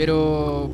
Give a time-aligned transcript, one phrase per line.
[0.00, 0.70] Pero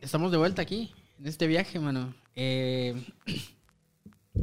[0.00, 2.12] estamos de vuelta aquí, en este viaje, mano.
[2.34, 2.92] Eh,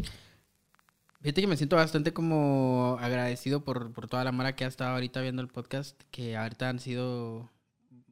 [1.20, 4.91] fíjate que me siento bastante como agradecido por, por toda la mara que ha estado
[4.91, 7.52] ahorita viendo el podcast, que ahorita han sido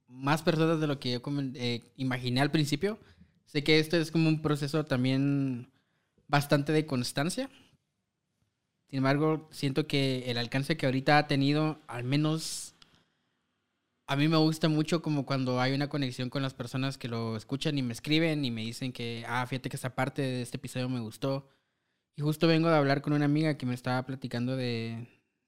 [0.09, 1.21] más personas de lo que yo
[1.53, 2.99] eh, imaginé al principio.
[3.45, 5.71] Sé que esto es como un proceso también
[6.27, 7.49] bastante de constancia.
[8.89, 12.74] Sin embargo, siento que el alcance que ahorita ha tenido, al menos
[14.07, 17.35] a mí me gusta mucho como cuando hay una conexión con las personas que lo
[17.37, 20.57] escuchan y me escriben y me dicen que, ah, fíjate que esa parte de este
[20.57, 21.49] episodio me gustó.
[22.15, 25.07] Y justo vengo de hablar con una amiga que me estaba platicando de,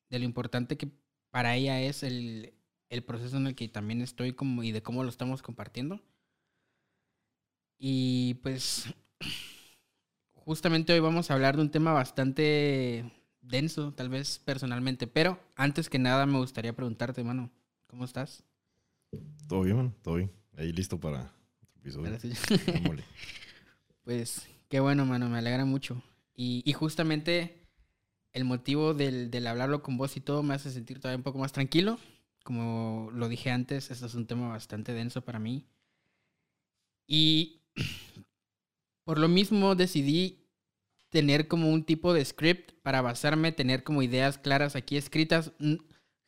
[0.09, 0.89] de lo importante que
[1.29, 2.53] para ella es el,
[2.89, 6.01] el proceso en el que también estoy como y de cómo lo estamos compartiendo.
[7.77, 8.85] Y pues
[10.33, 13.11] justamente hoy vamos a hablar de un tema bastante
[13.41, 17.51] denso, tal vez personalmente, pero antes que nada me gustaría preguntarte, mano,
[17.87, 18.43] ¿cómo estás?
[19.47, 20.31] Todo bien, mano, todo bien.
[20.55, 22.17] Ahí listo para otro episodio.
[24.03, 26.01] pues qué bueno, mano, me alegra mucho.
[26.35, 27.67] Y, y justamente
[28.33, 31.39] el motivo del, del hablarlo con vos y todo me hace sentir todavía un poco
[31.39, 31.97] más tranquilo
[32.47, 35.67] como lo dije antes, esto es un tema bastante denso para mí.
[37.05, 37.59] Y
[39.03, 40.47] por lo mismo decidí
[41.09, 45.51] tener como un tipo de script para basarme, tener como ideas claras aquí escritas.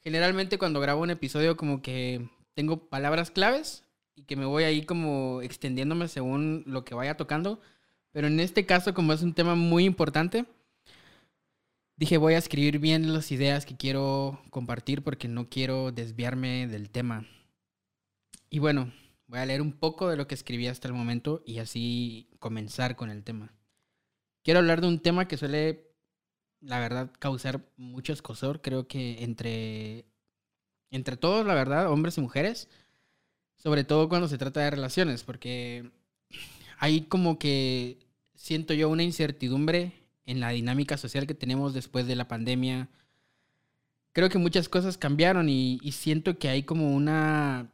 [0.02, 3.84] Generalmente cuando grabo un episodio como que tengo palabras claves
[4.16, 7.62] y que me voy ahí como extendiéndome según lo que vaya tocando.
[8.12, 10.46] Pero en este caso como es un tema muy importante,
[11.96, 16.90] dije voy a escribir bien las ideas que quiero compartir porque no quiero desviarme del
[16.90, 17.26] tema.
[18.50, 18.92] Y bueno,
[19.28, 22.96] voy a leer un poco de lo que escribí hasta el momento y así comenzar
[22.96, 23.54] con el tema.
[24.44, 25.89] Quiero hablar de un tema que suele,
[26.62, 30.06] la verdad, causar mucho escosor, creo que entre,
[30.92, 32.70] entre todos, la verdad, hombres y mujeres,
[33.58, 35.92] sobre todo cuando se trata de relaciones, porque
[36.78, 38.00] hay como que
[38.36, 39.94] siento yo una incertidumbre
[40.26, 42.90] en la dinámica social que tenemos después de la pandemia.
[44.14, 47.70] Creo que muchas cosas cambiaron y, siento que hay como una...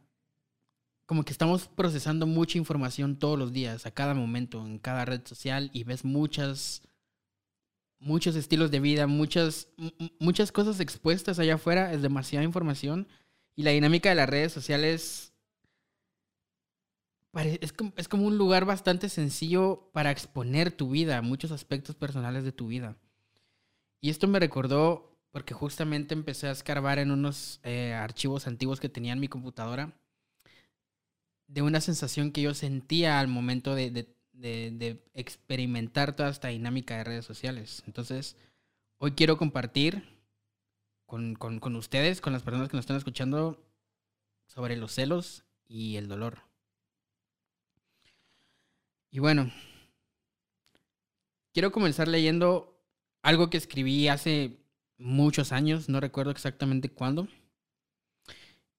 [1.06, 5.20] como que estamos procesando mucha información todos los días, a cada momento, en cada red
[5.24, 6.82] social y ves muchas
[7.98, 9.68] muchos estilos de vida, muchas,
[10.18, 13.08] muchas cosas expuestas allá afuera, es demasiada información
[13.54, 15.32] y la dinámica de las redes sociales
[17.34, 22.44] es como, es como un lugar bastante sencillo para exponer tu vida, muchos aspectos personales
[22.44, 22.96] de tu vida.
[24.00, 28.88] Y esto me recordó porque justamente empecé a escarbar en unos eh, archivos antiguos que
[28.88, 29.98] tenía en mi computadora
[31.46, 36.96] de una sensación que yo sentía al momento de, de, de, experimentar toda esta dinámica
[36.96, 37.82] de redes sociales.
[37.86, 38.36] Entonces,
[38.98, 40.04] hoy quiero compartir
[41.06, 43.62] con, con, con ustedes, con las personas que nos están escuchando,
[44.46, 46.38] sobre los celos y el dolor.
[49.10, 49.50] Y bueno,
[51.52, 52.78] quiero comenzar leyendo
[53.22, 54.58] algo que escribí hace
[54.98, 57.28] muchos años, no recuerdo exactamente cuándo.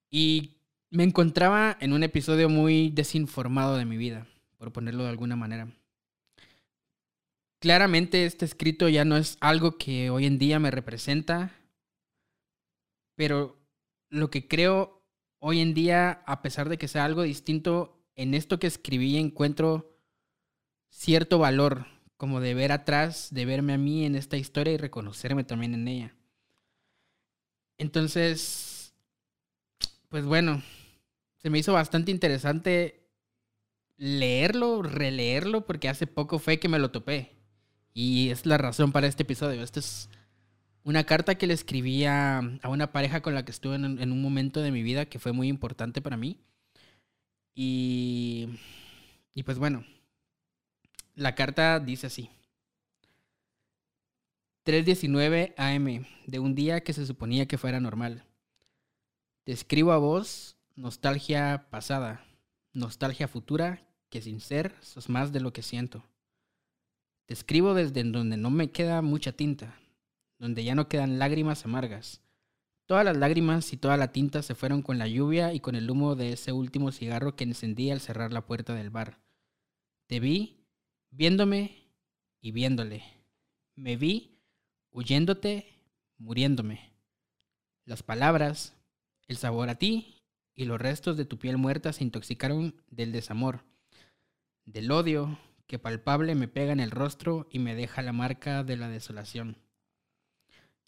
[0.09, 0.57] Y
[0.89, 5.67] me encontraba en un episodio muy desinformado de mi vida, por ponerlo de alguna manera.
[7.59, 11.55] Claramente este escrito ya no es algo que hoy en día me representa,
[13.15, 13.57] pero
[14.09, 15.03] lo que creo
[15.39, 19.97] hoy en día, a pesar de que sea algo distinto, en esto que escribí encuentro
[20.89, 21.85] cierto valor,
[22.15, 25.87] como de ver atrás, de verme a mí en esta historia y reconocerme también en
[25.87, 26.15] ella.
[27.77, 28.93] Entonces,
[30.09, 30.63] pues bueno,
[31.37, 33.06] se me hizo bastante interesante
[33.97, 37.35] leerlo, releerlo, porque hace poco fue que me lo topé.
[37.93, 39.63] Y es la razón para este episodio.
[39.63, 40.09] Esta es
[40.83, 44.21] una carta que le escribí a, una pareja con la que estuve en, en un
[44.21, 46.39] momento de mi vida que fue muy importante para mí.
[47.55, 48.47] Y,
[49.33, 49.83] y pues bueno,
[51.15, 52.29] la carta dice así.
[54.63, 58.25] 3.19 AM, de un día que se suponía que fuera normal.
[59.43, 62.25] Te escribo a vos nostalgia pasada,
[62.73, 66.03] nostalgia futura, que sin ser sos más de lo que siento.
[67.25, 69.77] Te escribo desde donde no me queda mucha tinta,
[70.39, 72.21] donde ya no quedan lágrimas amargas.
[72.85, 75.91] Todas las lágrimas y toda la tinta se fueron con la lluvia y con el
[75.91, 79.19] humo de ese último cigarro que encendí al cerrar la puerta del bar.
[80.07, 80.65] Te vi
[81.11, 81.91] viéndome
[82.39, 83.03] y viéndole.
[83.75, 84.39] Me vi
[84.91, 85.81] huyéndote,
[86.17, 86.93] muriéndome.
[87.83, 88.73] Las palabras,
[89.27, 93.65] el sabor a ti y los restos de tu piel muerta se intoxicaron del desamor,
[94.67, 98.77] del odio que palpable me pega en el rostro y me deja la marca de
[98.77, 99.57] la desolación.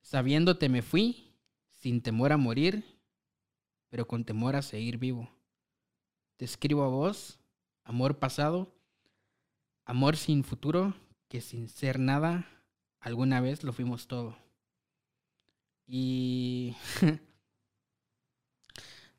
[0.02, 1.34] Sabiéndote me fui,
[1.72, 2.84] sin temor a morir,
[3.90, 5.30] pero con temor a seguir vivo.
[6.38, 7.40] te escribo a vos,
[7.84, 8.74] amor pasado,
[9.86, 10.94] amor sin futuro,
[11.28, 12.48] que sin ser nada,
[13.00, 14.38] alguna vez lo fuimos todo.
[15.86, 16.76] Y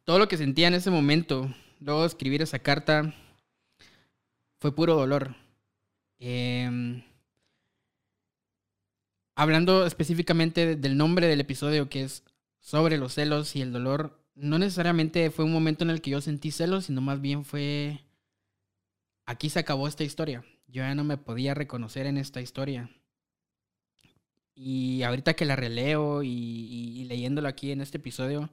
[0.04, 3.14] todo lo que sentía en ese momento, luego de escribir esa carta,
[4.60, 5.34] fue puro dolor.
[6.18, 7.02] Em,
[9.34, 12.24] hablando específicamente del nombre del episodio, que es
[12.60, 16.20] sobre los celos y el dolor, no necesariamente fue un momento en el que yo
[16.20, 18.00] sentí celos, sino más bien fue,
[19.24, 20.44] aquí se acabó esta historia.
[20.68, 22.90] Yo ya no me podía reconocer en esta historia.
[24.54, 28.50] Y ahorita que la releo y, y leyéndolo aquí en este episodio,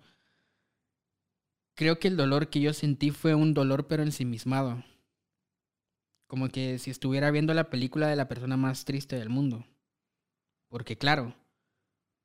[1.76, 4.84] creo que el dolor que yo sentí fue un dolor pero ensimismado.
[6.28, 9.66] Como que si estuviera viendo la película de la persona más triste del mundo.
[10.68, 11.36] Porque claro,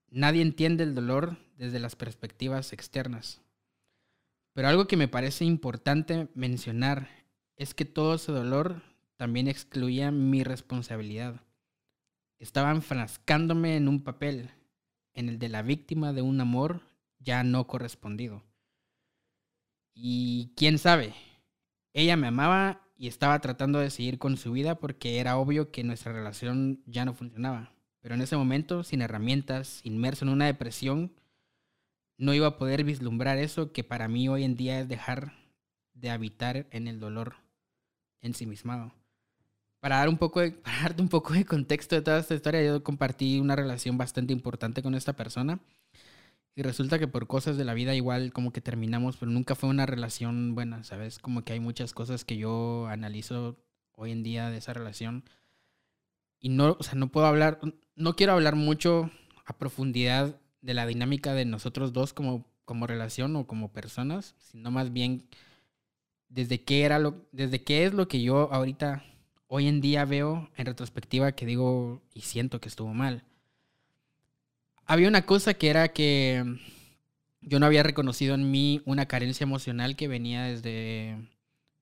[0.09, 3.41] nadie entiende el dolor desde las perspectivas externas.
[4.53, 7.09] Pero algo que me parece importante mencionar
[7.57, 8.83] es que todo ese dolor
[9.17, 11.41] también excluía mi responsabilidad.
[12.39, 14.51] Estaba enfrascándome en un papel,
[15.15, 16.83] en el de la víctima de un amor
[17.21, 18.43] ya no correspondido.
[19.95, 21.15] Y quién sabe,
[21.93, 25.83] ella me amaba y estaba tratando de seguir con su vida porque era obvio que
[25.83, 27.73] nuestra relación ya no funcionaba.
[28.01, 31.13] Pero en ese momento, sin herramientas, inmerso en una depresión,
[32.17, 35.33] no iba a poder vislumbrar eso que para mí hoy en día es dejar
[35.95, 37.35] de habitar en el dolor
[38.21, 38.95] ensimismado.
[39.81, 42.63] Para, dar un poco de, para darte un poco de contexto de toda esta historia,
[42.63, 45.59] yo compartí una relación bastante importante con esta persona.
[46.55, 49.71] Y resulta que por cosas de la vida igual como que terminamos, pero nunca fue
[49.71, 51.19] una relación buena, ¿sabes?
[51.19, 53.57] Como que hay muchas cosas que yo analizo
[53.93, 55.25] hoy en día de esa relación.
[56.39, 57.61] Y no, o sea, no puedo hablar,
[57.97, 59.11] no quiero hablar mucho
[59.47, 64.71] a profundidad de la dinámica de nosotros dos como, como relación o como personas, sino
[64.71, 65.25] más bien
[66.29, 69.05] desde qué era lo, desde qué es lo que yo ahorita,
[69.47, 73.25] hoy en día veo en retrospectiva que digo y siento que estuvo mal.
[74.87, 76.45] Había una cosa que era que
[77.41, 81.17] yo no había reconocido en mí una carencia emocional que venía desde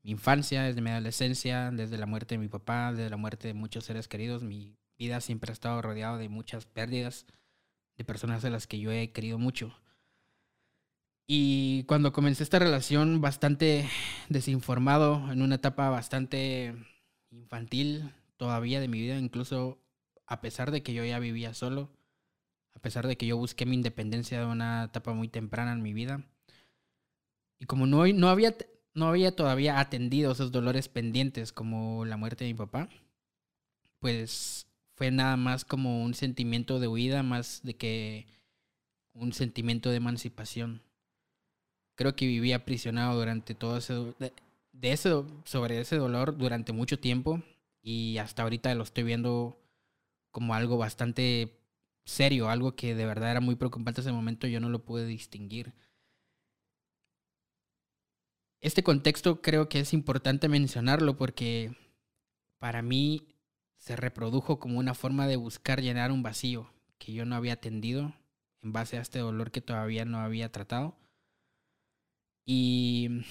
[0.03, 3.55] mi infancia, desde mi adolescencia, desde la muerte de mi papá, desde la muerte de
[3.55, 4.43] muchos seres queridos.
[4.43, 7.27] Mi vida siempre ha estado rodeado de muchas pérdidas
[7.97, 9.75] de personas a las que yo he querido mucho.
[11.27, 13.89] Y cuando comencé esta relación bastante
[14.29, 16.75] desinformado, en una etapa bastante
[17.31, 19.79] infantil todavía de mi vida, incluso
[20.27, 21.91] a pesar de que yo ya vivía solo,
[22.75, 25.93] a pesar de que yo busqué mi independencia de una etapa muy temprana en mi
[25.93, 26.25] vida.
[27.59, 28.57] Y como no, no, había,
[28.95, 32.89] no había todavía atendido esos dolores pendientes como la muerte de mi papá,
[33.99, 38.27] pues fue nada más como un sentimiento de huida, más de que
[39.13, 40.83] un sentimiento de emancipación.
[41.95, 44.33] Creo que viví aprisionado durante todo ese, de,
[45.45, 47.43] sobre ese dolor durante mucho tiempo
[47.83, 49.59] y hasta ahorita lo estoy viendo
[50.31, 51.60] como algo bastante
[52.11, 55.07] serio, algo que de verdad era muy preocupante en ese momento, yo no lo pude
[55.07, 55.73] distinguir.
[58.61, 61.75] Este contexto creo que es importante mencionarlo porque
[62.59, 63.29] para mí
[63.79, 68.13] se reprodujo como una forma de buscar llenar un vacío que yo no había atendido
[68.63, 70.99] en base a este dolor que todavía no había tratado.
[72.45, 73.23] Y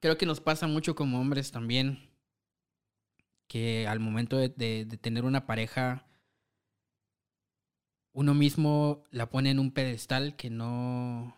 [0.00, 2.10] creo que nos pasa mucho como hombres también,
[3.46, 6.04] que al momento de, de, de tener una pareja,
[8.12, 11.36] uno mismo la pone en un pedestal que no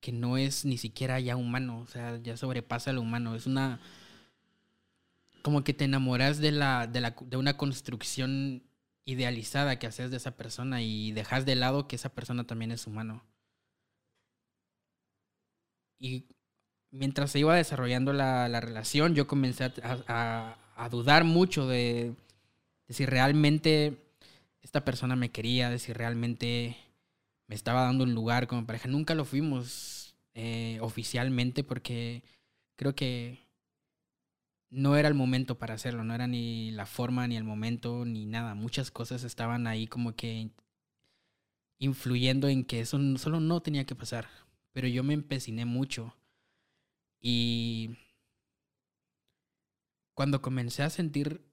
[0.00, 3.80] que no es ni siquiera ya humano, o sea, ya sobrepasa lo humano, es una
[5.42, 8.62] como que te enamoras de, la, de, la, de una construcción
[9.04, 12.86] idealizada que haces de esa persona y dejas de lado que esa persona también es
[12.86, 13.24] humano.
[15.98, 16.26] Y
[16.90, 22.14] mientras se iba desarrollando la, la relación, yo comencé a, a, dudar mucho de,
[22.86, 23.96] de, si realmente
[24.62, 26.76] esta persona me quería, de si realmente
[27.46, 28.88] me estaba dando un lugar como pareja.
[28.88, 32.22] Nunca lo fuimos eh, oficialmente porque
[32.76, 33.48] creo que
[34.70, 38.26] no era el momento para hacerlo, no era ni la forma, ni el momento, ni
[38.26, 38.54] nada.
[38.54, 40.50] Muchas cosas estaban ahí como que
[41.78, 44.28] influyendo en que eso solo no tenía que pasar.
[44.72, 46.14] Pero yo me empeciné mucho.
[47.20, 47.96] Y
[50.14, 51.47] cuando comencé a sentir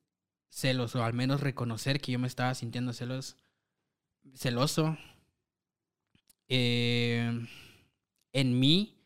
[0.55, 3.35] celos, o al menos reconocer que yo me estaba sintiendo celos,
[4.33, 4.97] celoso,
[6.47, 7.45] eh,
[8.31, 8.97] en mí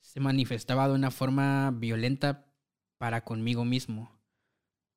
[0.00, 2.46] se manifestaba de una forma violenta
[2.96, 4.12] para conmigo mismo.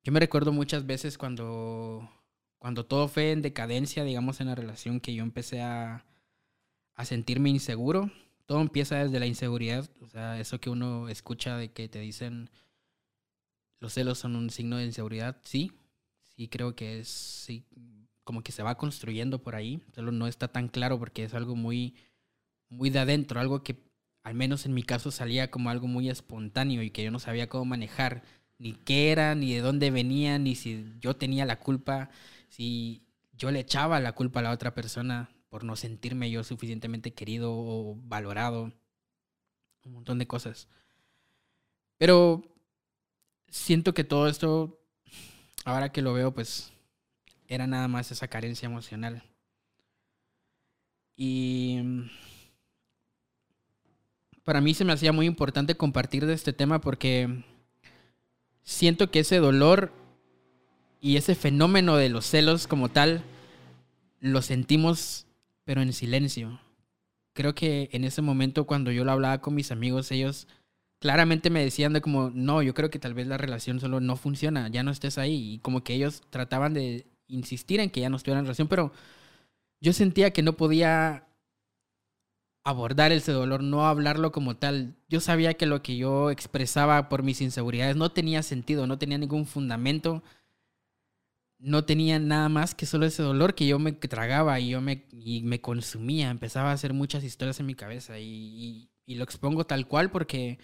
[0.04, 2.08] Yo me recuerdo muchas veces cuando,
[2.60, 6.06] cuando todo fue en decadencia, digamos, en la relación, que yo empecé a,
[6.94, 8.12] a sentirme inseguro,
[8.46, 12.52] todo empieza desde la inseguridad, o sea, eso que uno escucha de que te dicen
[13.86, 15.72] los celos son un signo de inseguridad, sí,
[16.24, 17.68] sí creo que es, sí,
[18.24, 21.56] como que se va construyendo por ahí, solo no está tan claro porque es algo
[21.56, 21.94] muy,
[22.68, 23.78] muy de adentro, algo que
[24.24, 27.48] al menos en mi caso salía como algo muy espontáneo y que yo no sabía
[27.48, 28.24] cómo manejar,
[28.58, 32.10] ni qué era, ni de dónde venía, ni si yo tenía la culpa,
[32.50, 37.14] si yo le echaba la culpa a la otra persona por no sentirme yo suficientemente
[37.14, 38.74] querido o valorado,
[39.84, 40.68] un montón de cosas.
[42.00, 42.55] Pero
[43.56, 44.78] siento que todo esto,
[45.64, 46.74] ahora que lo veo, pues
[47.48, 49.24] era nada más esa carencia emocional.
[51.16, 51.80] Y
[54.44, 57.44] para mí se me hacía muy importante compartir de este tema porque
[58.62, 59.94] siento que ese dolor
[61.00, 63.24] y ese fenómeno de los celos como tal
[64.20, 65.28] lo sentimos
[65.64, 66.60] pero en silencio.
[67.34, 70.48] Creo que en ese momento cuando yo lo hablaba con mis amigos, ellos
[71.00, 74.16] claramente me decían de como, no, yo creo que tal vez la relación solo no
[74.16, 75.56] funciona, ya no estés ahí.
[75.56, 78.92] Y como que ellos trataban de insistir en que ya no estuviera en relación, pero
[79.82, 81.28] yo sentía que no podía
[82.64, 84.96] abordar ese dolor, no hablarlo como tal.
[85.08, 89.20] Yo sabía que lo que yo expresaba por mis inseguridades no tenía sentido, no tenía
[89.20, 90.24] ningún fundamento,
[91.60, 95.06] no tenía nada más que solo ese dolor que yo me tragaba y yo me,
[95.12, 96.32] y me consumía.
[96.32, 100.60] Empezaba a hacer muchas historias en mi cabeza y, y lo expongo tal cual porque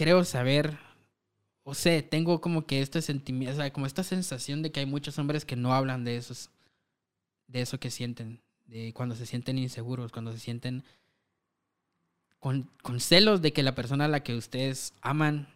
[0.00, 0.78] creo saber,
[1.62, 4.86] o sé, tengo como que este sentimiento, o sea, como esta sensación de que hay
[4.86, 6.48] muchos hombres que no hablan de esos,
[7.48, 10.84] de eso que sienten, de cuando se sienten inseguros, cuando se sienten
[12.38, 15.48] con, celos de que la persona a la que ustedes aman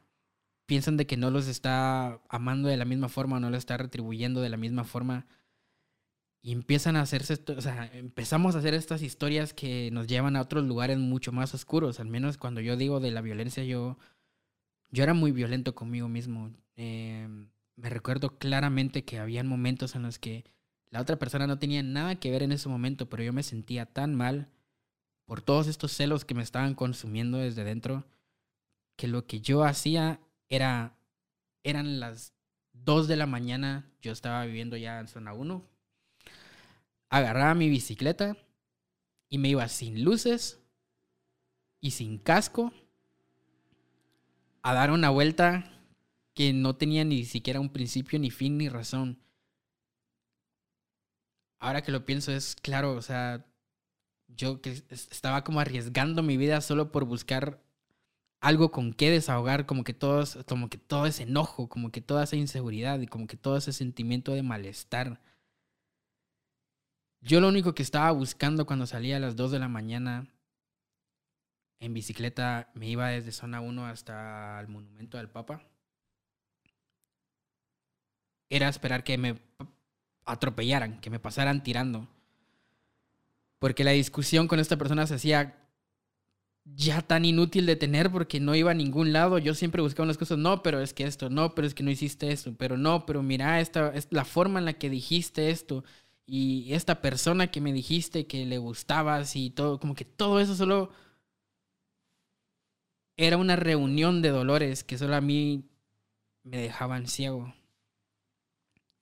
[0.66, 4.42] piensan de que no los está amando de la misma forma, no lo está retribuyendo
[4.42, 5.24] de la misma forma.
[6.42, 10.42] Y empiezan a hacerse, o sea, empezamos a hacer estas historias que nos llevan a
[10.42, 11.98] otros lugares mucho más oscuros.
[11.98, 13.96] Al menos cuando yo digo de la violencia, yo,
[14.94, 16.52] yo era muy violento conmigo mismo.
[16.76, 20.44] Em, me recuerdo claramente que habían momentos en los que
[20.90, 23.86] la otra persona no tenía nada que ver en ese momento, pero yo me sentía
[23.86, 24.48] tan mal
[25.24, 28.06] por todos estos celos que me estaban consumiendo desde dentro,
[28.94, 30.96] que lo que yo hacía era,
[31.64, 32.32] eran las
[32.72, 35.68] 2 de la mañana, yo estaba viviendo ya en zona 1,
[37.08, 38.36] agarraba mi bicicleta
[39.28, 40.60] y me iba sin luces
[41.80, 42.72] y sin casco
[44.64, 45.70] a dar una vuelta
[46.34, 49.20] que no tenía ni siquiera un principio, ni fin, ni razón
[51.64, 53.44] ahora que lo pienso es claro, o sea,
[54.28, 57.62] yo que estaba como arriesgando mi vida solo por buscar
[58.40, 62.24] algo con qué desahogar, como que todo, como que todo ese enojo, como que toda
[62.24, 65.20] esa inseguridad y como que todo ese sentimiento de malestar.
[67.22, 70.28] Yo lo único que estaba buscando cuando salía a las 2 de la mañana
[71.80, 75.62] en bicicleta, me iba desde zona 1 hasta el monumento del Papa,
[78.48, 79.40] era esperar que me
[80.24, 82.08] atropellaran, que me pasaran tirando.
[83.58, 85.56] Porque la discusión con esta persona se hacía
[86.64, 89.38] ya tan inútil de tener porque no iba a ningún lado.
[89.38, 91.90] Yo siempre buscaba unas cosas, no, pero es que esto, no, pero es que no
[91.90, 95.84] hiciste esto, pero no, pero mira, esta es la forma en la que dijiste esto
[96.26, 100.54] y esta persona que me dijiste que le gustabas y todo, como que todo eso
[100.54, 100.90] solo
[103.16, 105.64] era una reunión de dolores que solo a mí
[106.42, 107.54] me dejaban ciego.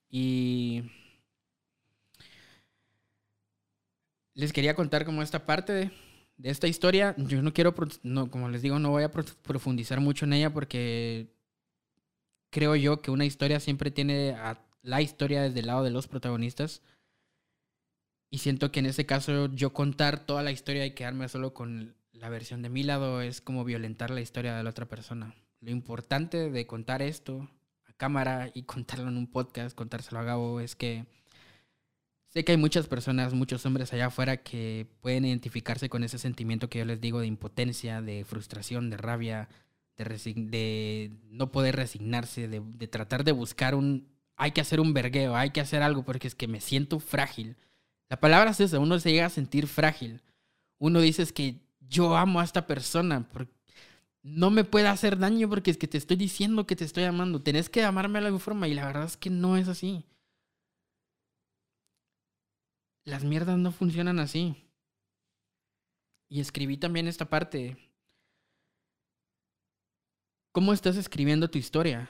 [0.09, 0.83] Y
[4.35, 5.91] les quería contar como esta parte de,
[6.43, 7.15] esta historia.
[7.19, 11.33] Yo no quiero, no, como les digo, no voy a profundizar mucho en ella porque
[12.51, 14.37] creo yo que una historia siempre tiene
[14.83, 16.83] la historia desde el lado de los protagonistas.
[18.31, 21.95] Y siento que en este caso yo contar toda la historia y quedarme solo con
[22.13, 25.35] la versión de mi lado es como violentar la historia de la otra persona.
[25.61, 27.49] Lo importante de contar esto
[27.87, 31.07] a cámara y contarlo en un podcast, contárselo a Gabo, es que
[32.33, 36.71] Sé que hay muchas personas, muchos hombres allá afuera que pueden identificarse con ese sentimiento
[36.71, 39.51] que yo les digo de impotencia, de frustración, de rabia,
[39.99, 44.09] de, no poder resignarse, de, de, tratar de buscar un...
[44.37, 47.57] Hay que hacer un vergueo, hay que hacer algo porque es que me siento frágil.
[48.09, 50.23] La palabra es esa, uno se llega a sentir frágil.
[50.79, 51.61] Uno dice es que
[51.93, 53.53] yo amo a esta persona, porque
[54.23, 57.43] no me puede hacer daño porque es que te estoy diciendo que te estoy amando.
[57.43, 60.05] Tenés que amarme de alguna forma y la verdad es que no es así.
[63.05, 64.55] Las mierdas no funcionan así.
[66.29, 67.77] Y escribí también esta parte.
[70.53, 72.09] ¿Cómo estás escribiendo tu historia?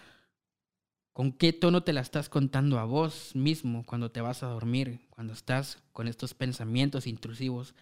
[1.14, 5.06] ¿Con qué tono te la estás contando a vos mismo cuando te vas a dormir,
[5.10, 7.74] cuando estás con estos pensamientos intrusivos?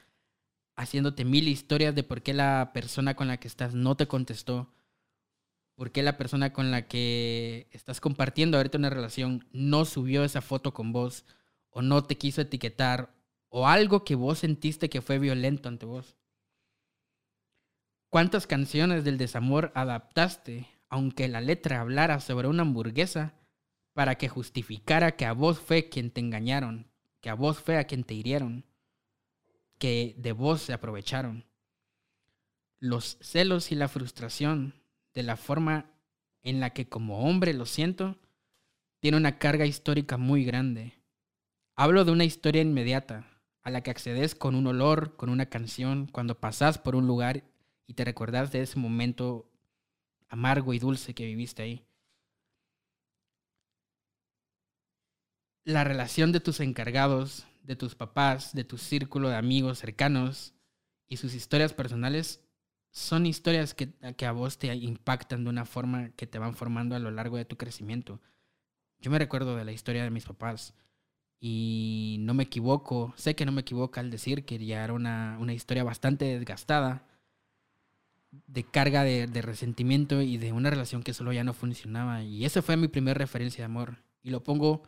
[0.80, 4.72] Haciéndote mil historias de por qué la persona con la que estás no te contestó,
[5.74, 10.40] por qué la persona con la que estás compartiendo ahorita una relación no subió esa
[10.40, 11.26] foto con vos
[11.68, 13.14] o no te quiso etiquetar
[13.48, 16.16] o algo que vos sentiste que fue violento ante vos.
[18.08, 23.34] ¿Cuántas canciones del desamor adaptaste, aunque la letra hablara sobre una hamburguesa,
[23.92, 27.84] para que justificara que a vos fue quien te engañaron, que a vos fue a
[27.84, 28.64] quien te hirieron,
[29.80, 31.44] que de vos se aprovecharon?
[32.78, 34.74] Los celos y la frustración
[35.14, 35.90] de la forma
[36.42, 38.18] en la que como hombre lo siento,
[39.00, 40.94] tiene una carga histórica muy grande.
[41.74, 43.26] Hablo de una historia inmediata,
[43.62, 47.42] a la que accedes con un olor, con una canción, cuando pasas por un lugar
[47.86, 49.50] y te recordás de ese momento
[50.28, 51.84] amargo y dulce que viviste ahí.
[55.64, 60.54] La relación de tus encargados, de tus papás, de tu círculo de amigos cercanos
[61.06, 62.40] y sus historias personales
[62.90, 66.96] son historias que, que, a vos te impactan de una forma que te van formando
[66.96, 68.20] a lo largo de tu crecimiento.
[69.00, 70.74] Yo me recuerdo de la historia de mis papás
[71.38, 75.38] y no me equivoco, sé que no me equivoco al decir que ya era una,
[75.40, 77.06] una historia bastante desgastada,
[78.30, 82.22] de carga de, de, resentimiento y de una relación que solo ya no funcionaba.
[82.22, 84.04] Y esa fue mi primera referencia de amor.
[84.22, 84.82] Y lo pongo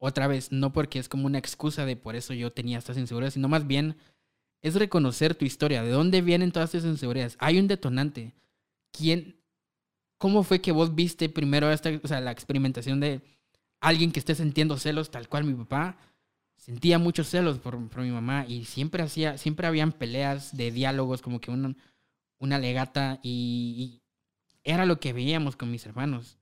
[0.00, 3.34] otra vez, no porque es como una excusa de por eso yo tenía estas inseguridades,
[3.34, 3.96] sino más bien
[4.62, 7.36] es reconocer tu historia, de dónde vienen todas estas inseguridades.
[7.38, 8.34] Hay un detonante.
[8.92, 9.36] ¿Quién,
[10.18, 13.20] cómo fue que vos viste primero esta, o sea, la experimentación de
[13.80, 15.98] alguien que esté sintiendo celos, tal cual mi papá
[16.56, 21.40] sentía muchos celos por, mi mamá y siempre hacía, siempre habían peleas de diálogos, como
[21.40, 21.74] que una,
[22.38, 24.02] una legata y, y
[24.64, 26.39] era lo que veíamos con mis hermanos.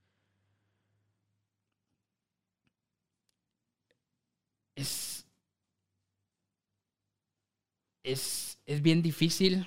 [4.78, 5.26] Es,
[8.04, 9.66] es, es bien difícil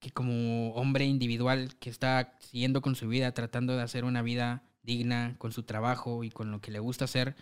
[0.00, 4.64] que como hombre individual que está siguiendo con su vida, tratando de hacer una vida
[4.82, 7.36] digna con su trabajo y con lo que le gusta hacer,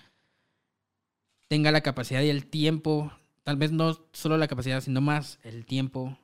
[1.48, 3.10] tenga la capacidad y el tiempo,
[3.44, 6.18] tal vez no solo la capacidad, sino más el tiempo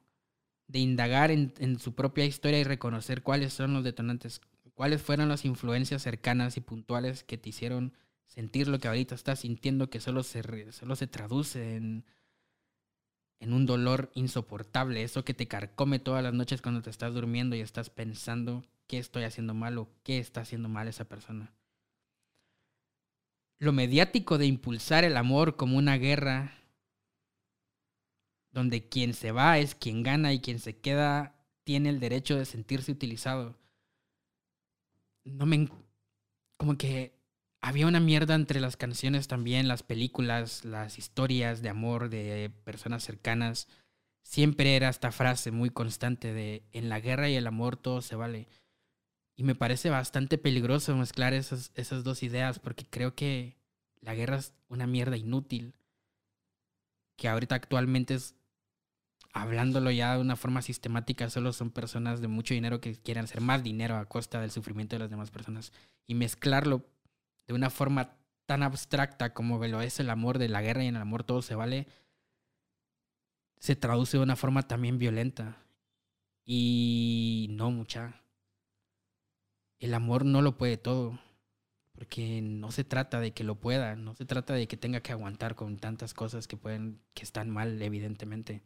[0.68, 4.42] de indagar en, en su propia historia y reconocer cuáles son los detonantes,
[4.75, 7.94] cuáles fueron las influencias cercanas y puntuales que te hicieron
[8.27, 12.05] sentir lo que ahorita estás sintiendo, que solo se, solo se traduce en
[13.41, 17.55] en un dolor insoportable, eso que te carcome todas las noches cuando te estás durmiendo
[17.57, 21.53] y estás pensando qué estoy haciendo mal o qué está haciendo mal esa persona.
[23.59, 26.53] Lo mediático de impulsar el amor como una guerra
[28.51, 31.35] donde quien se va es quien gana y quien se queda
[31.65, 33.59] tiene el derecho de sentirse utilizado.
[35.25, 35.69] No me...
[36.57, 37.16] como que
[37.67, 43.03] había una mierda entre las canciones también, las películas, las historias de amor de personas
[43.03, 43.67] cercanas.
[44.23, 48.15] Siempre era esta frase muy constante de en la guerra y el amor todo se
[48.15, 48.47] vale.
[49.35, 53.57] Y me parece bastante peligroso mezclar esas, esas dos ideas porque creo que
[54.01, 55.75] la guerra es una mierda inútil.
[57.17, 58.37] Que ahorita actualmente es,
[59.33, 63.41] hablándolo ya de una forma sistemática, solo son personas de mucho dinero que quieren hacer
[63.41, 65.73] más dinero a costa del sufrimiento de las demás personas.
[66.07, 66.85] Y mezclarlo
[67.47, 70.97] de una forma tan abstracta como lo es el amor de la guerra y en
[70.97, 71.87] el amor todo se vale,
[73.59, 75.59] se traduce de una forma también violenta.
[76.45, 78.23] Y no mucha.
[79.81, 81.19] El amor no lo puede todo,
[81.93, 85.13] porque no se trata de que lo pueda, no se trata de que tenga que
[85.13, 88.63] aguantar con tantas cosas que pueden que están mal evidentemente.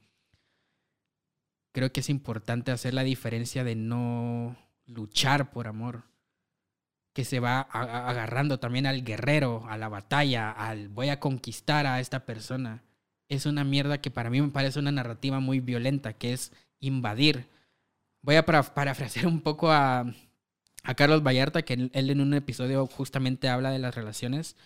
[1.72, 6.09] Creo que es importante hacer la diferencia de no luchar por amor
[7.12, 12.00] que se va agarrando también al guerrero, a la batalla, al voy a conquistar a
[12.00, 12.84] esta persona.
[13.28, 17.48] Es una mierda que para mí me parece una narrativa muy violenta, que es invadir.
[18.22, 20.12] Voy a parafrasear un poco a,
[20.82, 24.56] a Carlos Vallarta, que él en un episodio justamente habla de las relaciones.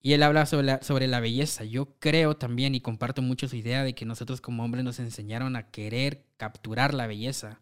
[0.00, 1.64] Y él habla sobre sobre la belleza.
[1.64, 5.56] Yo creo también y comparto mucho su idea de que nosotros como hombres nos enseñaron
[5.56, 7.60] a querer capturar la belleza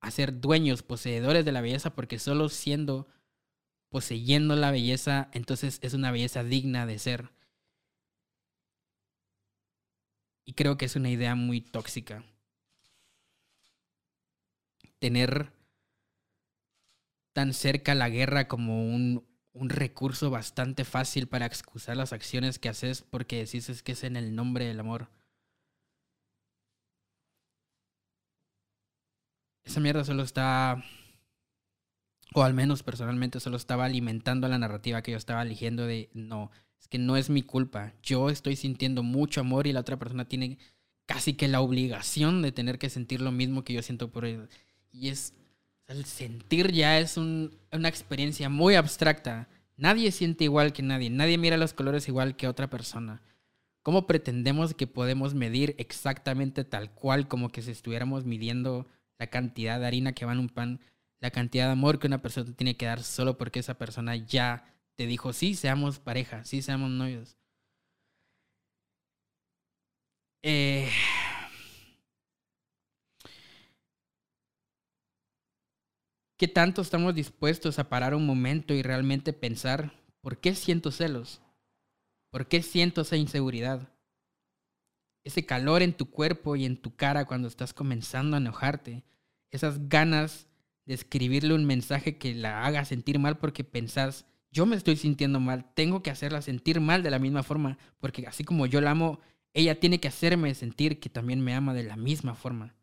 [0.00, 3.06] a ser dueños, poseedores de la belleza, porque solo siendo,
[3.90, 7.30] poseyendo la belleza, entonces es una belleza digna de ser.
[10.44, 12.24] Y creo que es una idea muy tóxica.
[14.98, 15.52] Tener
[17.32, 22.68] tan cerca la guerra como un, un recurso bastante fácil para excusar las acciones que
[22.68, 25.08] haces porque decís es que es en el nombre del amor.
[29.70, 30.82] Esa mierda solo está,
[32.34, 36.50] o al menos personalmente solo estaba alimentando la narrativa que yo estaba eligiendo de, no,
[36.80, 37.92] es que no es mi culpa.
[38.02, 40.58] Yo estoy sintiendo mucho amor y la otra persona tiene
[41.06, 44.48] casi que la obligación de tener que sentir lo mismo que yo siento por él.
[44.90, 45.34] Y es,
[45.86, 49.48] el sentir ya es una experiencia muy abstracta.
[49.76, 53.22] Nadie siente igual que nadie, nadie mira los colores igual que otra persona.
[53.82, 58.88] ¿Cómo pretendemos que podemos medir exactamente tal cual como que si estuviéramos midiendo
[59.20, 60.80] la cantidad de harina que va en un pan,
[61.20, 64.64] la cantidad de amor que una persona tiene que dar solo porque esa persona ya
[64.96, 67.36] te dijo, sí, seamos pareja, sí, seamos novios?
[70.42, 70.88] Eh...
[76.38, 81.42] ¿Qué tanto estamos dispuestos a parar un momento y realmente pensar, ¿por qué siento celos?
[82.30, 83.92] ¿Por qué siento esa inseguridad?
[85.24, 89.04] Ese calor en tu cuerpo y en tu cara cuando estás comenzando a enojarte.
[89.50, 90.46] Esas ganas
[90.86, 95.40] de escribirle un mensaje que la haga sentir mal porque pensás, yo me estoy sintiendo
[95.40, 98.92] mal, tengo que hacerla sentir mal de la misma forma, porque así como yo la
[98.92, 99.20] amo,
[99.52, 102.74] ella tiene que hacerme sentir que también me ama de la misma forma.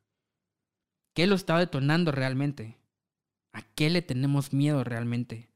[1.13, 2.77] ¿Qué lo está detonando realmente?
[3.51, 5.49] ¿A qué le tenemos miedo realmente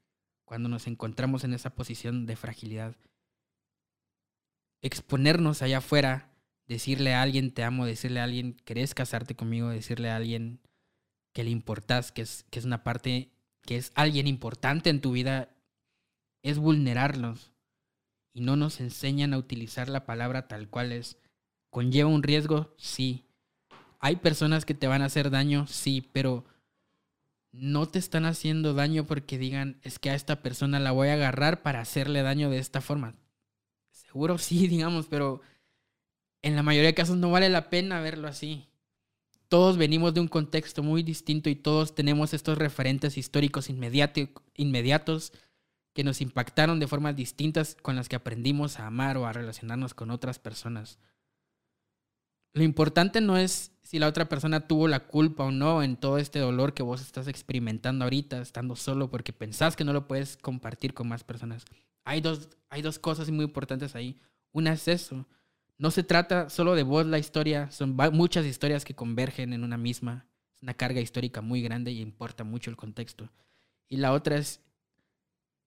[0.43, 2.95] cuando nos encontramos en esa posición de fragilidad?
[4.81, 6.30] exponernos allá afuera,
[6.71, 10.61] decirle a alguien te amo, decirle a alguien querés casarte conmigo, decirle a alguien
[11.33, 13.29] que le importas, que es, que es una parte,
[13.63, 15.49] que es alguien importante en tu vida,
[16.43, 17.51] es vulnerarlos.
[18.33, 21.17] Y no nos enseñan a utilizar la palabra tal cual es.
[21.69, 22.73] ¿Conlleva un riesgo?
[22.77, 23.25] Sí.
[23.99, 25.67] ¿Hay personas que te van a hacer daño?
[25.67, 26.45] Sí, pero
[27.51, 31.15] no te están haciendo daño porque digan, es que a esta persona la voy a
[31.15, 33.13] agarrar para hacerle daño de esta forma.
[33.89, 35.41] Seguro sí, digamos, pero
[36.41, 38.67] en la mayoría de casos no vale la pena verlo así.
[39.47, 45.33] Todos venimos de un contexto muy distinto y todos tenemos estos referentes históricos inmediatos
[45.93, 49.93] que nos impactaron de formas distintas con las que aprendimos a amar o a relacionarnos
[49.93, 50.99] con otras personas.
[52.53, 56.17] Lo importante no es si la otra persona tuvo la culpa o no en todo
[56.17, 60.37] este dolor que vos estás experimentando ahorita, estando solo porque pensás que no lo puedes
[60.37, 61.65] compartir con más personas
[62.03, 64.19] hay dos, hay dos cosas muy importantes ahí.
[64.51, 65.27] Una es eso.
[65.81, 69.79] No se trata solo de vos la historia, son muchas historias que convergen en una
[69.79, 70.27] misma.
[70.55, 73.31] Es una carga histórica muy grande y importa mucho el contexto.
[73.89, 74.61] Y la otra es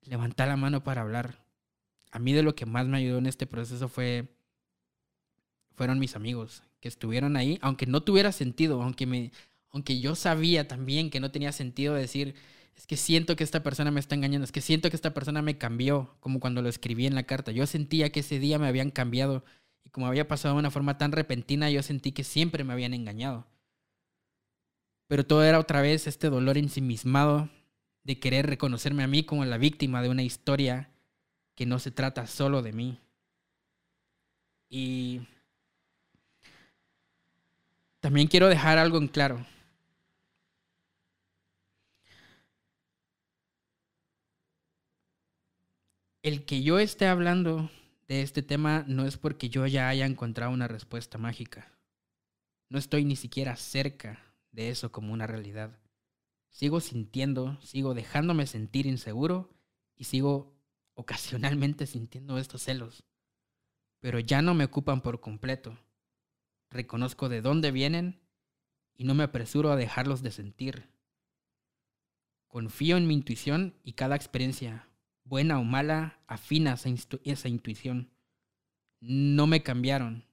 [0.03, 1.45] levantar la mano para hablar.
[2.13, 4.29] A mí de lo que más me ayudó en este proceso fue
[5.75, 9.33] fueron mis amigos que estuvieron ahí, aunque no tuviera sentido, aunque me
[9.73, 12.37] aunque yo sabía también que no tenía sentido decir
[12.77, 15.43] es que siento que esta persona me está engañando, es que siento que esta persona
[15.43, 17.51] me cambió, como cuando lo escribí en la carta.
[17.51, 19.45] Yo sentía que ese día me habían cambiado
[19.85, 22.95] y como había pasado de una forma tan repentina, yo sentí que siempre me habían
[22.95, 23.47] engañado.
[25.07, 27.51] Pero todo era otra vez este dolor ensimismado
[28.03, 30.91] de querer reconocerme a mí como la víctima de una historia
[31.55, 32.99] que no se trata solo de mí.
[34.69, 35.21] Y
[38.01, 39.47] también quiero dejar algo en claro.
[46.25, 47.71] el que yo esté hablando
[48.15, 51.73] de este tema no es porque yo ya haya encontrado una respuesta mágica.
[52.69, 54.23] No estoy ni siquiera cerca
[54.53, 55.81] de eso como una realidad.
[56.49, 59.51] Sigo sintiendo, sigo dejándome sentir inseguro
[59.97, 60.55] y sigo
[60.95, 63.03] ocasionalmente sintiendo estos celos.
[63.99, 65.77] Pero ya no me ocupan por completo.
[66.71, 68.21] Reconozco de dónde vienen
[68.95, 70.89] y no me apresuro a dejarlos de sentir.
[72.47, 74.89] Confío en mi intuición y cada experiencia
[75.25, 76.91] buena o mala, afina esa,
[77.25, 78.11] esa intuición.
[79.01, 80.25] No me cambiaron.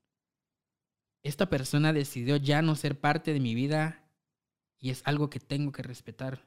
[1.23, 4.03] Esta persona decidió ya no ser parte de mi vida
[4.79, 6.43] y es algo que tengo que respetar,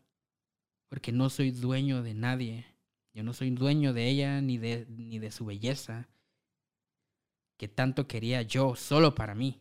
[0.88, 2.66] porque no soy dueño de nadie.
[3.12, 6.08] Yo no soy dueño de ella ni de, ni de su belleza,
[7.56, 9.60] que tanto quería yo solo para mí,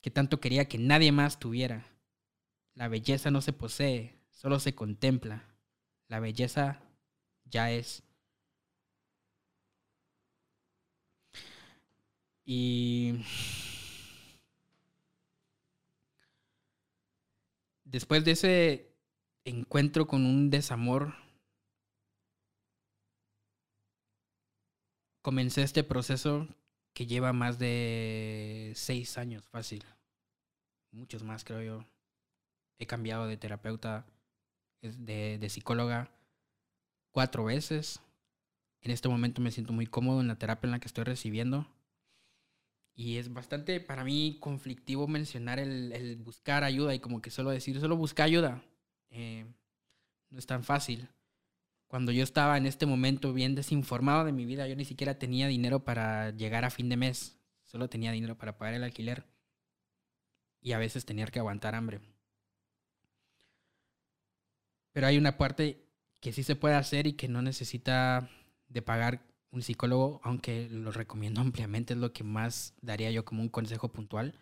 [0.00, 1.86] que tanto quería que nadie más tuviera.
[2.72, 5.44] La belleza no se posee, solo se contempla.
[6.06, 6.87] La belleza
[7.50, 8.02] ya es.
[12.44, 13.22] Y
[17.84, 18.92] después de ese
[19.44, 21.14] encuentro con un desamor,
[25.22, 26.48] comencé este proceso
[26.94, 29.84] que lleva más de seis años, fácil.
[30.90, 31.84] Muchos más, creo yo.
[32.78, 34.06] He cambiado de terapeuta,
[34.80, 36.10] de, de psicóloga
[37.10, 38.00] cuatro veces.
[38.80, 41.66] En este momento me siento muy cómodo en la terapia en la que estoy recibiendo.
[42.94, 47.78] Y es bastante para mí conflictivo mencionar el, buscar ayuda y como que solo decir,
[47.80, 48.62] solo busca ayuda.
[49.10, 49.46] Eh,
[50.30, 51.08] no es tan fácil.
[51.86, 55.46] cuando yo estaba en este momento bien desinformado de mi vida, yo ni siquiera tenía
[55.46, 59.24] dinero para llegar a fin de mes, solo tenía dinero para pagar el alquiler
[60.60, 62.00] y a veces tenía que aguantar hambre.
[64.92, 65.87] Pero hay una parte
[66.20, 68.28] que sí se puede hacer y que no necesita
[68.68, 73.42] de pagar un psicólogo, aunque lo recomiendo ampliamente, es lo que más daría yo como
[73.42, 74.34] un consejo puntual.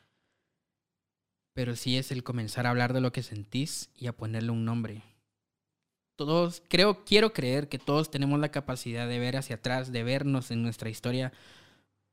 [1.55, 4.65] Pero sí es el comenzar a hablar de lo que sentís y a ponerle un
[4.65, 5.03] nombre
[6.17, 10.51] todos, creo, quiero creer que todos tenemos la capacidad de ver hacia atrás, de vernos
[10.51, 11.33] en nuestra historia,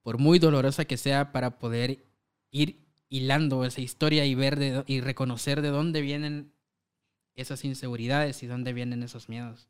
[0.04, 2.06] por muy dolorosa que sea, para poder
[2.52, 6.53] ir hilando esa historia y ver y reconocer de dónde vienen
[7.36, 9.67] esas inseguridades y dónde vienen esos miedos.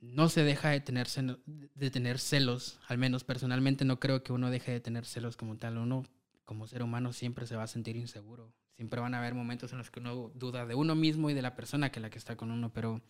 [0.00, 1.08] No se deja de tener,
[2.18, 5.76] celos, al menos personalmente no creo que uno deje de tener celos como tal.
[5.76, 6.04] Uno
[6.44, 9.78] como ser humano siempre se va a sentir inseguro, Siempre van a haber momentos en
[9.78, 12.36] los que uno duda de uno mismo y de la persona que la que está
[12.36, 13.02] con uno, pero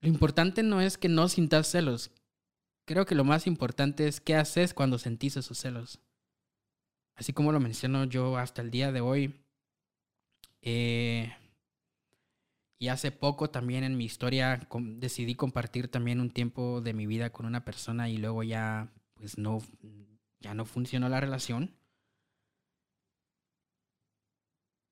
[0.00, 2.10] lo importante no es que no sintas celos.
[2.86, 6.00] Creo que lo más importante es qué haces cuando sentís esos celos.
[7.18, 9.34] Así como lo menciono yo hasta el día de hoy.
[10.62, 11.32] Eh,
[12.78, 17.30] y hace poco también en mi historia decidí compartir también un tiempo de mi vida
[17.30, 19.58] con una persona y luego ya pues no
[20.38, 21.74] ya no funcionó la relación.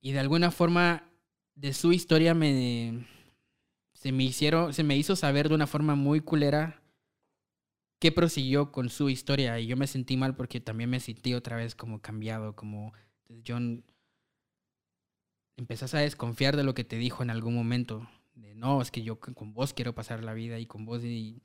[0.00, 1.04] Y de alguna forma
[1.54, 3.06] de su historia me
[3.94, 6.82] se me hicieron se me hizo saber de una forma muy culera
[7.98, 11.56] qué prosiguió con su historia y yo me sentí mal porque también me sentí otra
[11.56, 12.92] vez como cambiado, como
[13.46, 13.85] John
[15.56, 19.02] empezás a desconfiar de lo que te dijo en algún momento, de no, es que
[19.02, 21.40] yo con vos quiero pasar la vida y con vos y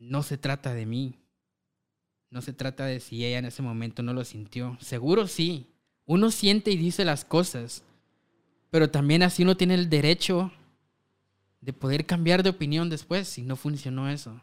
[0.00, 1.14] no se trata de mí.
[2.30, 4.78] No se trata de si ella en ese momento no lo sintió.
[4.80, 5.66] Seguro sí.
[6.06, 7.84] Uno siente y dice las cosas.
[8.70, 10.52] Pero también así uno tiene el derecho
[11.60, 14.40] de poder cambiar de opinión después si no funcionó eso.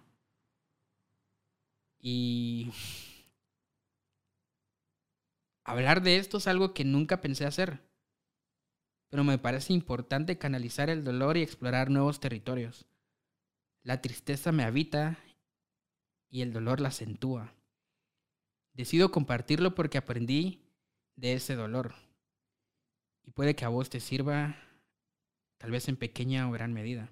[2.00, 2.72] Y
[5.64, 7.82] hablar de esto es algo que nunca pensé hacer.
[9.10, 12.86] Pero me parece importante canalizar el dolor y explorar nuevos territorios.
[13.84, 15.18] La tristeza me habita
[16.30, 17.54] y el dolor la acentúa.
[18.74, 20.62] Decido compartirlo porque aprendí
[21.16, 21.96] de ese dolor.
[23.24, 24.56] Y puede que a vos te sirva,
[25.58, 27.12] tal vez en pequeña o gran medida.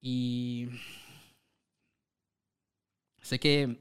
[0.00, 0.68] Y
[3.22, 3.78] sé que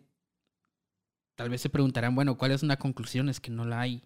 [1.35, 3.29] tal vez se preguntarán, bueno, ¿cuál es una conclusión?
[3.29, 4.03] Es que no la hay.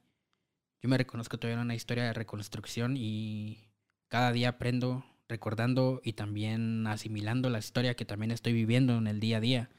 [0.82, 3.70] Yo me reconozco todavía en una historia de reconstrucción y
[4.10, 9.20] cada día aprendo recordando y también asimilando la historia que también estoy viviendo en el
[9.20, 9.70] día a día.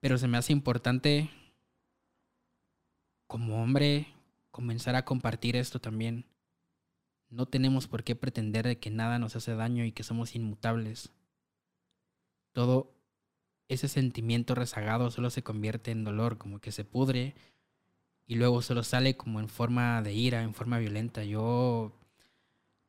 [0.00, 1.30] Pero se me hace importante
[3.28, 4.08] como hombre
[4.50, 6.26] comenzar a compartir esto también.
[7.30, 11.12] No tenemos por qué pretender de que nada nos hace daño y que somos inmutables.
[12.52, 12.92] Todo
[13.68, 17.36] ese sentimiento rezagado solo se convierte en dolor, como que se pudre
[18.26, 21.22] y luego solo sale como en forma de ira, en forma violenta.
[21.22, 21.92] Yo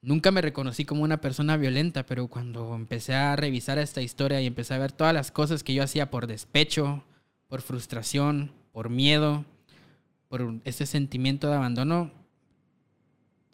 [0.02, 4.48] Nunca me reconocí como una persona violenta, pero cuando empecé a revisar esta historia y
[4.48, 7.04] empecé a ver todas las cosas que yo hacía por despecho,
[7.48, 9.44] por frustración, por miedo,
[10.30, 12.12] por ese sentimiento de abandono,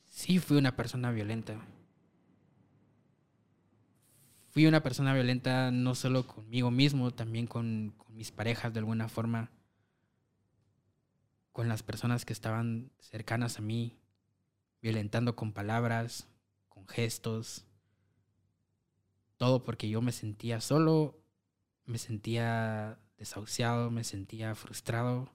[0.05, 1.59] sí fui una persona violenta.
[4.49, 9.09] Fui una persona violenta no solo conmigo mismo, también con, con mis parejas de alguna
[9.09, 9.49] forma,
[11.51, 13.97] con las personas que estaban cercanas a mí,
[14.81, 16.27] violentando con palabras,
[16.87, 17.65] gestos,
[19.37, 21.19] todo porque yo me sentía solo,
[21.85, 25.29] me sentía desahuciado, me sentía frustrado,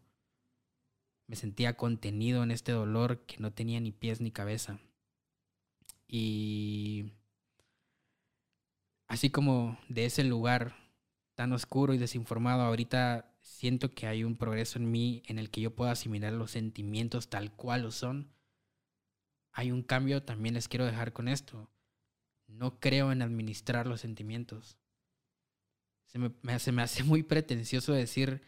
[1.30, 4.80] me sentía contenido en este dolor que no tenía ni pies ni cabeza.
[6.08, 7.12] Y
[9.06, 10.74] así como de ese lugar
[11.36, 15.60] tan oscuro y desinformado, ahorita siento que hay un progreso en mí en el que
[15.60, 18.34] yo puedo asimilar los sentimientos tal cual lo son
[19.52, 21.70] hay un cambio, también les quiero dejar con esto.
[22.46, 24.78] No creo en administrar los sentimientos.
[26.06, 28.42] Se me, hace muy pretencioso decir,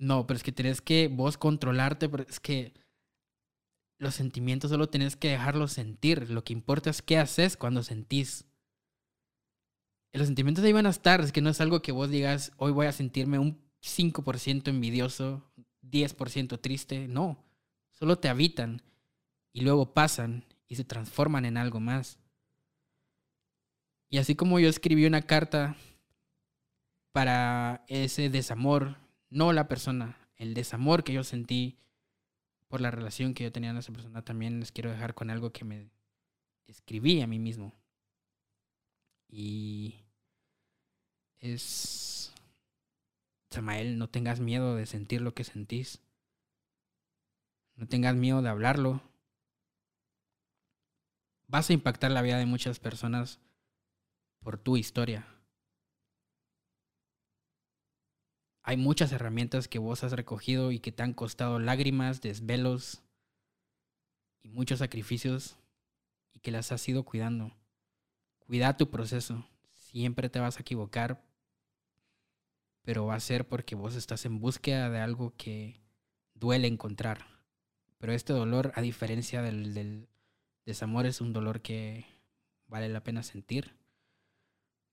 [0.00, 2.72] no, pero es que tenés que vos controlarte, pero es que
[3.98, 6.30] los sentimientos solo tenés que dejarlos sentir.
[6.30, 8.46] Lo que importa es qué haces cuando sentís.
[10.14, 12.72] Los sentimientos ahí van a estar, es que no es algo que vos digas, hoy
[12.72, 15.44] voy a sentirme un 5% envidioso,
[15.82, 17.44] 10% triste, no,
[17.90, 18.82] solo te habitan
[19.52, 22.18] y luego pasan y se transforman en algo más.
[24.08, 25.76] Y así como yo escribí una carta
[27.12, 28.96] para ese desamor,
[29.30, 31.78] no la persona, el desamor que yo sentí
[32.68, 35.52] por la relación que yo tenía con esa persona, también les quiero dejar con algo
[35.52, 35.90] que me
[36.66, 37.74] escribí a mí mismo.
[39.28, 39.94] Y
[41.38, 42.32] es,
[43.50, 46.00] Samael, no tengas miedo de sentir lo que sentís.
[47.76, 49.02] No tengas miedo de hablarlo.
[51.48, 53.40] Vas a impactar la vida de muchas personas
[54.40, 55.26] por tu historia.
[58.70, 63.02] Hay muchas herramientas que vos has recogido y que te han costado lágrimas, desvelos
[64.44, 65.56] y muchos sacrificios
[66.34, 67.50] y que las has ido cuidando.
[68.38, 69.44] Cuida tu proceso.
[69.74, 71.20] Siempre te vas a equivocar,
[72.82, 75.80] pero va a ser porque vos estás en búsqueda de algo que
[76.34, 77.26] duele encontrar.
[77.98, 80.06] Pero este dolor, a diferencia del, del
[80.64, 82.06] desamor, es un dolor que
[82.68, 83.74] vale la pena sentir,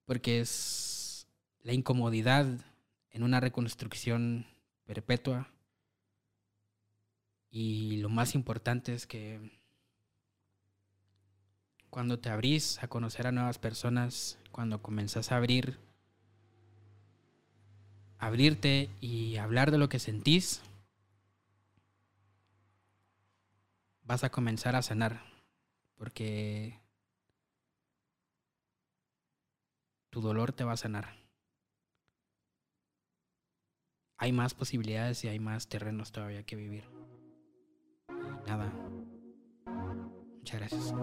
[0.05, 1.27] porque es
[1.61, 2.47] la incomodidad
[3.17, 4.45] en una reconstrucción
[4.85, 5.49] perpetua.
[7.49, 9.59] Y lo más importante es que
[11.89, 15.79] cuando te abrís a conocer a nuevas personas, cuando comenzás a abrir,
[18.19, 20.61] abrirte y hablar de lo que sentís,
[24.03, 25.23] vas a comenzar a sanar,
[25.95, 26.79] porque
[30.11, 31.26] tu dolor te va a sanar
[34.17, 36.83] hay más posibilidades y hay más terrenos todavía que vivir.
[38.45, 38.71] nada.
[40.39, 40.93] Muchas gracias.